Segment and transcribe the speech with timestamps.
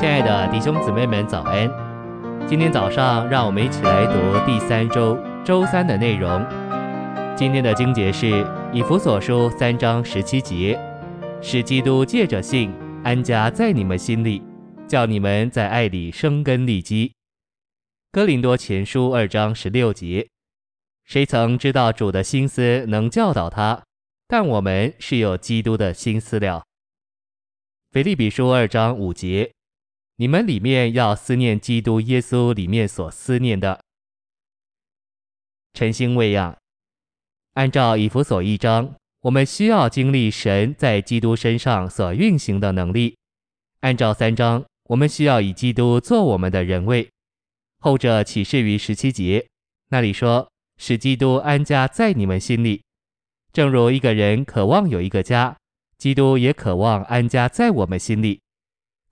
[0.00, 1.70] 亲爱的弟兄姊妹们，早安！
[2.48, 5.14] 今天早上，让我们一起来读第三周
[5.44, 6.42] 周三的内容。
[7.36, 8.42] 今天的经节是
[8.72, 10.80] 以弗所书三章十七节，
[11.42, 12.72] 使基督借着信
[13.04, 14.42] 安家在你们心里，
[14.88, 17.12] 叫你们在爱里生根立基。
[18.10, 20.26] 哥林多前书二章十六节，
[21.04, 23.82] 谁曾知道主的心思能教导他？
[24.26, 26.64] 但我们是有基督的心思了。
[27.90, 29.52] 腓立比书二章五节。
[30.20, 33.80] 你们里面要思念基督耶稣里面所思念的。
[35.72, 36.54] 晨星未央，
[37.54, 43.14] 按照以弗所一章，我们需要经历神在基督身上所运行的能力；
[43.80, 47.08] 按照三章，我们需要以基督做我们的人位。
[47.78, 49.46] 后者启示于十七节，
[49.88, 52.82] 那里说：“使基督安家在你们心里，
[53.54, 55.56] 正如一个人渴望有一个家，
[55.96, 58.42] 基督也渴望安家在我们心里。”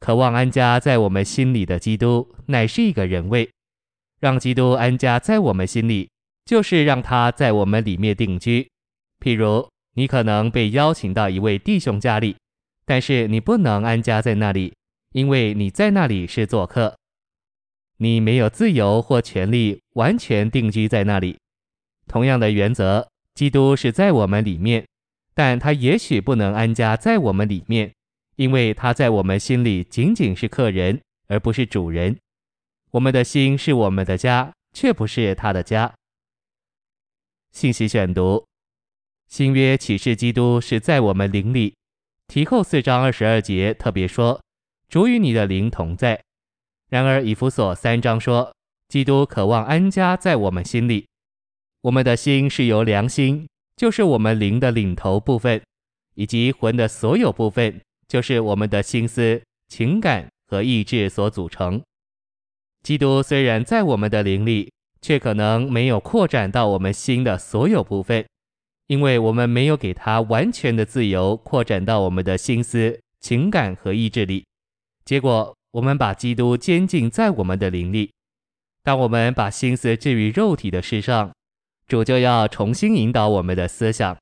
[0.00, 3.48] 渴望安家在我们心里的基督，乃是一个人位。
[4.20, 6.10] 让基督安家在我们心里，
[6.44, 8.69] 就是让他在我们里面定居。
[9.20, 12.36] 譬如，你可能被邀请到一位弟兄家里，
[12.84, 14.74] 但是你不能安家在那里，
[15.12, 16.96] 因为你在那里是做客。
[17.98, 21.36] 你没有自由或权利完全定居在那里。
[22.06, 24.86] 同样的原则，基督是在我们里面，
[25.34, 27.92] 但他也许不能安家在我们里面。
[28.39, 32.17] 因为他在我们心里仅仅是客人，而不是主人。
[32.92, 35.92] 我们的心是我们的家，却不是他的家。
[37.50, 38.47] 信息选读：
[39.27, 41.75] 新约启示基督是在我们灵里。
[42.28, 44.41] 提后四章二十二节特别说
[44.89, 46.22] ：“主与你的灵同在。”
[46.89, 48.55] 然而以弗所三章说
[48.86, 51.09] ：“基督渴望安家在我们心里。”
[51.83, 55.61] 我们的心是由良心，就是我们灵的领头部分，
[56.14, 57.81] 以及魂的所有部分。
[58.08, 61.80] 就是我们的心思、情感和意志所组成。
[62.82, 68.26] 基督虽然在我们的灵里，却可能没有扩展到我们心的所有部分，
[68.86, 74.47] 因为我们没有给他完全的自由，扩展到我们的心思、情感和意志里。
[75.04, 78.10] 结果，我们把基督监禁在我们的灵里。
[78.82, 81.30] 当我们把心思置于肉体的事上，
[81.86, 84.16] 主就要重新引导我们的思想。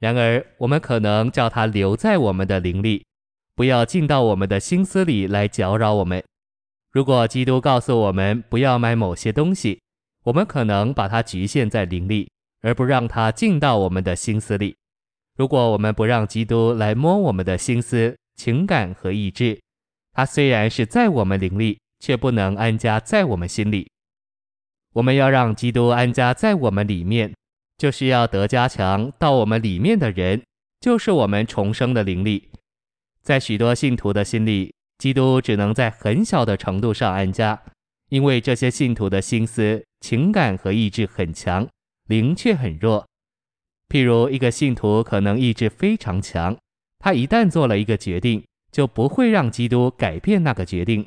[0.00, 3.04] 然而，我们可能叫他留在我们的灵里。
[3.54, 6.22] 不要进到我们的心思里来搅扰我们。
[6.92, 9.80] 如果基督告诉我们不要买某些东西，
[10.24, 12.30] 我们可能把它局限在灵里，
[12.62, 14.76] 而不让它进到我们的心思里。
[15.36, 19.58] 如果我们不让基督来摸我们的心思、情感和意志，
[20.12, 23.88] 他虽然是在我们灵里，却不能安家在我们心里。
[24.92, 27.32] 我们要让基督安家在我们里面，
[27.78, 30.42] 就是要得加强到我们里面的人，
[30.80, 32.48] 就是我们重生的灵力。
[33.22, 37.62] 在许多信徒的心里，基督只能在很小的程度上安家，
[38.08, 41.68] 因为这些信徒的心思、情感和意志很强，
[42.08, 43.06] 灵却很弱。
[43.88, 46.56] 譬如一个信徒可能意志非常强，
[46.98, 51.06] 他一旦做了一个决定，就不会让基督改变那个决定。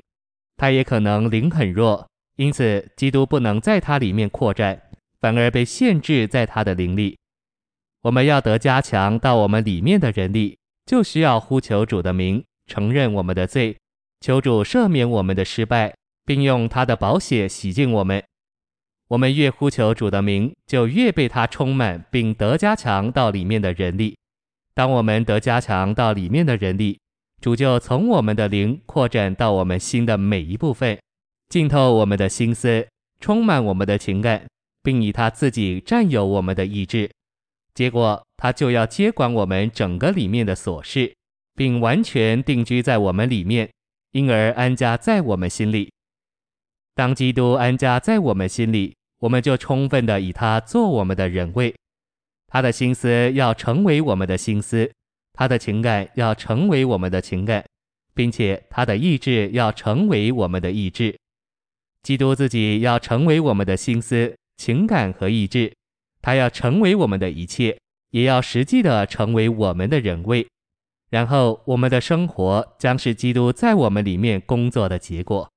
[0.57, 4.81] 他也可能灵很弱，因此基督不能在他里面扩展，
[5.19, 7.18] 反而被限制在他的灵里。
[8.01, 10.57] 我们要得加强到我们里面的人力。
[10.85, 13.77] 就需要呼求主的名，承认我们的罪，
[14.21, 15.94] 求主赦免我们的失败，
[16.25, 18.23] 并用他的宝血洗净我们。
[19.09, 24.16] 我们越呼求主的名，就越被他充满，并得加强到里面的人力。
[24.73, 26.97] 当我们得加强到里面的人力，
[27.41, 30.97] 主就从我们的灵扩展到我们心的每一部分，
[31.50, 32.88] 浸透我们的心思，
[33.19, 34.47] 充满我们的情感，
[34.81, 37.11] 并以他自己占有我们的意志。
[37.73, 41.13] 结果，他就要接管我们整个里面的琐事，
[41.56, 43.69] 并完全定居在我们里面，
[44.11, 45.91] 因而安家在我们心里。
[46.94, 51.73] 当基督安家在我们心里，我们就充分的以他做我们的人位。
[52.47, 54.91] 他的心思要成为我们的心思，
[55.33, 57.65] 他的情感要成为我们的情感，
[58.13, 61.18] 并且他的意志要成为我们的意志。
[62.03, 65.74] 基督自己要成为我们的心思、情感和意志。
[66.24, 67.78] 他要成为我们的一切，
[68.10, 70.48] 也要实际的成为我们的人位，
[71.12, 75.48] 然后我们的生活将是基督在我们里面工作的结果，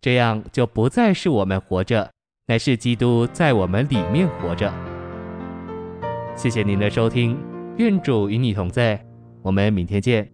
[0.00, 2.10] 这样就不再是我们活着，
[2.46, 4.72] 乃是基督在我们里面活着。
[6.36, 7.36] 谢谢您的收听，
[7.76, 9.04] 愿主与你同在，
[9.42, 10.33] 我们明天见。